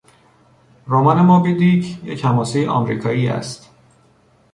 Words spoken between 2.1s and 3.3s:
حماسهی امریکایی